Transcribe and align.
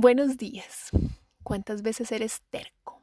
Buenos 0.00 0.36
días. 0.36 0.90
¿Cuántas 1.42 1.82
veces 1.82 2.12
eres 2.12 2.42
terco? 2.50 3.02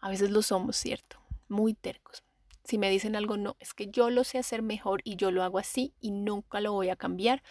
A 0.00 0.08
veces 0.08 0.32
lo 0.32 0.42
somos, 0.42 0.76
¿cierto? 0.76 1.18
Muy 1.48 1.72
tercos. 1.72 2.24
Si 2.64 2.78
me 2.78 2.90
dicen 2.90 3.14
algo, 3.14 3.36
no, 3.36 3.54
es 3.60 3.74
que 3.74 3.92
yo 3.92 4.10
lo 4.10 4.24
sé 4.24 4.38
hacer 4.38 4.60
mejor 4.60 5.02
y 5.04 5.14
yo 5.14 5.30
lo 5.30 5.44
hago 5.44 5.58
así 5.58 5.94
y 6.00 6.10
nunca 6.10 6.60
lo 6.60 6.72
voy 6.72 6.88
a 6.88 6.96
cambiar 6.96 7.44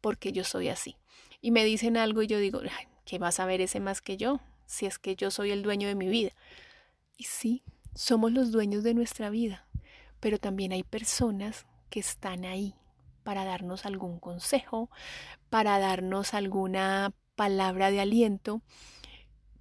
porque 0.00 0.32
yo 0.32 0.44
soy 0.44 0.70
así. 0.70 0.96
Y 1.42 1.50
me 1.50 1.62
dicen 1.62 1.98
algo 1.98 2.22
y 2.22 2.26
yo 2.26 2.38
digo, 2.38 2.62
¿qué 3.04 3.18
vas 3.18 3.38
a 3.38 3.44
ver 3.44 3.60
ese 3.60 3.80
más 3.80 4.00
que 4.00 4.16
yo? 4.16 4.40
Si 4.64 4.86
es 4.86 4.98
que 4.98 5.14
yo 5.14 5.30
soy 5.30 5.50
el 5.50 5.62
dueño 5.62 5.86
de 5.86 5.94
mi 5.94 6.08
vida. 6.08 6.30
Y 7.18 7.24
sí, 7.24 7.62
somos 7.94 8.32
los 8.32 8.50
dueños 8.50 8.82
de 8.82 8.94
nuestra 8.94 9.28
vida, 9.28 9.66
pero 10.20 10.38
también 10.38 10.72
hay 10.72 10.84
personas 10.84 11.66
que 11.90 12.00
están 12.00 12.46
ahí 12.46 12.76
para 13.24 13.44
darnos 13.44 13.84
algún 13.84 14.18
consejo, 14.18 14.88
para 15.50 15.78
darnos 15.78 16.32
alguna 16.32 17.12
palabra 17.42 17.90
de 17.90 18.00
aliento, 18.00 18.62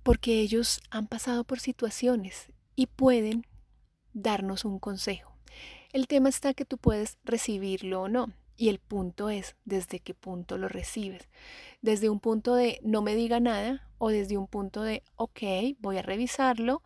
porque 0.04 0.40
ellos 0.40 0.82
han 0.92 1.08
pasado 1.08 1.46
por 1.46 1.60
situaciones 1.60 2.52
y 2.76 2.86
pueden 2.86 3.48
darnos 4.14 4.66
un 4.66 4.78
consejo. 4.78 5.36
El 5.92 6.06
tema 6.06 6.30
está 6.30 6.54
que 6.54 6.64
tú 6.64 6.78
puedes 6.78 7.18
recibirlo 7.24 8.04
o 8.04 8.08
no. 8.08 8.32
Y 8.56 8.70
el 8.70 8.78
punto 8.78 9.32
es 9.32 9.56
desde 9.66 10.00
qué 10.00 10.14
punto 10.14 10.60
lo 10.60 10.68
recibes. 10.68 11.28
Desde 11.82 12.12
un 12.12 12.20
punto 12.20 12.54
de 12.54 12.80
no 12.84 13.02
me 13.02 13.16
diga 13.16 13.40
nada 13.40 13.90
o 13.98 14.10
desde 14.10 14.38
un 14.38 14.46
punto 14.46 14.84
de 14.84 15.02
ok, 15.16 15.42
voy 15.80 15.98
a 15.98 16.04
revisarlo 16.04 16.84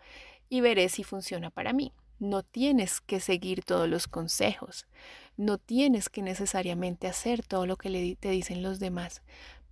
y 0.48 0.62
veré 0.62 0.88
si 0.88 1.03
funciona 1.03 1.50
para 1.50 1.73
mí. 1.73 1.91
No 2.20 2.41
tienes 2.41 3.02
que 3.02 3.20
seguir 3.20 3.66
todos 3.66 3.89
los 3.89 4.08
consejos, 4.08 4.88
no 5.36 5.58
tienes 5.58 6.08
que 6.08 6.22
necesariamente 6.22 7.08
hacer 7.08 7.45
todo 7.45 7.66
lo 7.66 7.75
que 7.75 8.16
te 8.17 8.30
dicen 8.30 8.64
los 8.64 8.80
demás, 8.80 9.22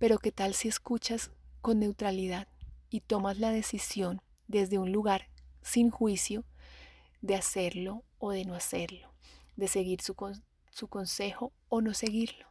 pero 0.04 0.18
¿qué 0.18 0.32
tal 0.32 0.52
si 0.52 0.68
escuchas 0.68 1.30
con 1.62 1.78
neutralidad 1.78 2.46
y 2.90 3.00
tomas 3.00 3.38
la 3.38 3.50
decisión 3.50 4.20
desde 4.48 4.78
un 4.78 4.92
lugar 4.92 5.30
sin 5.62 5.88
juicio 5.88 6.44
de 7.22 7.36
hacerlo 7.36 8.04
o 8.18 8.30
de 8.30 8.44
no 8.44 8.54
hacerlo, 8.54 9.14
de 9.56 9.66
seguir 9.66 10.02
su, 10.02 10.14
su 10.70 10.88
consejo 10.88 11.54
o 11.70 11.80
no 11.80 11.94
seguirlo? 11.94 12.48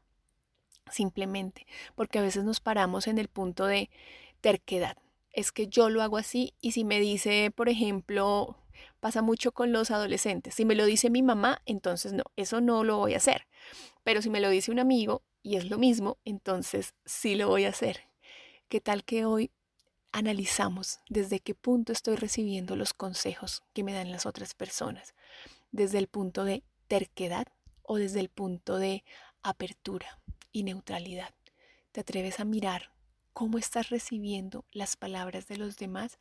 Simplemente, 0.91 1.67
porque 1.93 2.17
a 2.17 2.23
veces 2.23 2.43
nos 2.43 2.59
paramos 2.59 3.05
en 3.05 3.19
el 3.19 3.27
punto 3.27 3.67
de 3.67 3.91
terquedad. 4.41 4.97
Es 5.31 5.51
que 5.51 5.67
yo 5.67 5.91
lo 5.91 6.01
hago 6.01 6.17
así 6.17 6.55
y 6.59 6.71
si 6.71 6.83
me 6.83 6.99
dice, 6.99 7.51
por 7.55 7.69
ejemplo, 7.69 8.57
Pasa 8.99 9.21
mucho 9.21 9.51
con 9.51 9.71
los 9.71 9.91
adolescentes. 9.91 10.55
Si 10.55 10.65
me 10.65 10.75
lo 10.75 10.85
dice 10.85 11.09
mi 11.09 11.21
mamá, 11.21 11.61
entonces 11.65 12.13
no, 12.13 12.23
eso 12.35 12.61
no 12.61 12.83
lo 12.83 12.97
voy 12.97 13.13
a 13.13 13.17
hacer. 13.17 13.47
Pero 14.03 14.21
si 14.21 14.29
me 14.29 14.39
lo 14.39 14.49
dice 14.49 14.71
un 14.71 14.79
amigo 14.79 15.23
y 15.41 15.57
es 15.57 15.69
lo 15.69 15.77
mismo, 15.77 16.17
entonces 16.25 16.93
sí 17.05 17.35
lo 17.35 17.47
voy 17.47 17.65
a 17.65 17.69
hacer. 17.69 18.01
¿Qué 18.69 18.81
tal 18.81 19.03
que 19.03 19.25
hoy 19.25 19.51
analizamos 20.11 20.99
desde 21.09 21.39
qué 21.39 21.55
punto 21.55 21.91
estoy 21.91 22.15
recibiendo 22.15 22.75
los 22.75 22.93
consejos 22.93 23.63
que 23.73 23.83
me 23.83 23.93
dan 23.93 24.11
las 24.11 24.25
otras 24.25 24.53
personas? 24.53 25.13
¿Desde 25.71 25.97
el 25.97 26.07
punto 26.07 26.43
de 26.43 26.63
terquedad 26.87 27.47
o 27.81 27.97
desde 27.97 28.19
el 28.19 28.29
punto 28.29 28.77
de 28.77 29.03
apertura 29.41 30.19
y 30.51 30.63
neutralidad? 30.63 31.33
¿Te 31.91 32.01
atreves 32.01 32.39
a 32.39 32.45
mirar 32.45 32.93
cómo 33.33 33.57
estás 33.57 33.89
recibiendo 33.89 34.65
las 34.71 34.95
palabras 34.95 35.47
de 35.47 35.57
los 35.57 35.77
demás 35.77 36.19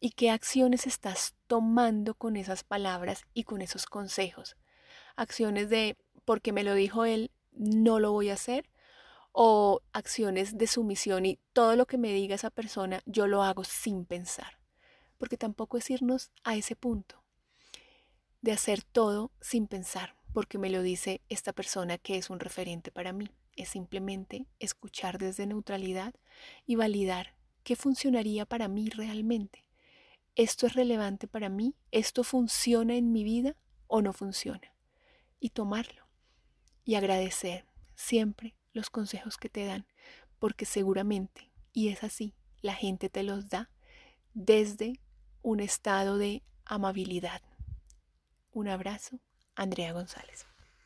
y 0.00 0.10
qué 0.12 0.30
acciones 0.30 0.86
estás 0.86 1.34
tomando 1.46 2.14
con 2.14 2.36
esas 2.36 2.64
palabras 2.64 3.24
y 3.34 3.44
con 3.44 3.60
esos 3.60 3.84
consejos. 3.84 4.56
Acciones 5.14 5.68
de, 5.68 5.98
porque 6.24 6.52
me 6.52 6.64
lo 6.64 6.74
dijo 6.74 7.04
él, 7.04 7.30
no 7.52 8.00
lo 8.00 8.10
voy 8.10 8.30
a 8.30 8.34
hacer, 8.34 8.70
o 9.32 9.82
acciones 9.92 10.56
de 10.56 10.66
sumisión 10.66 11.26
y 11.26 11.38
todo 11.52 11.76
lo 11.76 11.86
que 11.86 11.98
me 11.98 12.12
diga 12.12 12.34
esa 12.34 12.50
persona 12.50 13.00
yo 13.04 13.26
lo 13.26 13.42
hago 13.42 13.62
sin 13.62 14.06
pensar, 14.06 14.58
porque 15.18 15.36
tampoco 15.36 15.76
es 15.76 15.90
irnos 15.90 16.30
a 16.42 16.56
ese 16.56 16.74
punto 16.74 17.22
de 18.40 18.52
hacer 18.52 18.82
todo 18.82 19.30
sin 19.40 19.66
pensar, 19.66 20.16
porque 20.32 20.58
me 20.58 20.70
lo 20.70 20.82
dice 20.82 21.20
esta 21.28 21.52
persona 21.52 21.98
que 21.98 22.16
es 22.16 22.30
un 22.30 22.40
referente 22.40 22.90
para 22.90 23.12
mí. 23.12 23.28
Es 23.54 23.68
simplemente 23.68 24.46
escuchar 24.58 25.18
desde 25.18 25.46
neutralidad 25.46 26.14
y 26.64 26.76
validar 26.76 27.34
qué 27.62 27.76
funcionaría 27.76 28.46
para 28.46 28.68
mí 28.68 28.88
realmente 28.88 29.69
¿esto 30.34 30.66
es 30.66 30.74
relevante 30.74 31.26
para 31.26 31.48
mí? 31.48 31.74
¿Esto 31.90 32.24
funciona 32.24 32.94
en 32.94 33.12
mi 33.12 33.24
vida 33.24 33.56
o 33.86 34.02
no 34.02 34.12
funciona? 34.12 34.74
Y 35.38 35.50
tomarlo 35.50 36.06
y 36.84 36.94
agradecer 36.94 37.66
siempre 37.94 38.56
los 38.72 38.90
consejos 38.90 39.36
que 39.36 39.48
te 39.48 39.64
dan, 39.64 39.86
porque 40.38 40.64
seguramente, 40.64 41.50
y 41.72 41.88
es 41.88 42.02
así, 42.02 42.34
la 42.62 42.74
gente 42.74 43.08
te 43.08 43.22
los 43.22 43.48
da 43.48 43.70
desde 44.34 45.00
un 45.42 45.60
estado 45.60 46.18
de 46.18 46.42
amabilidad. 46.64 47.42
Un 48.52 48.68
abrazo, 48.68 49.20
Andrea 49.54 49.92
González. 49.92 50.49